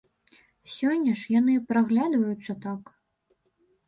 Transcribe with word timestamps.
Сёння 0.75 1.11
ж 1.23 1.33
яны 1.39 1.53
праглядваюцца 1.71 2.51
так. 2.65 2.83